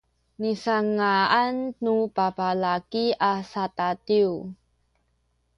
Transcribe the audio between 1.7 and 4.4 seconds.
nu babalaki a sadadiw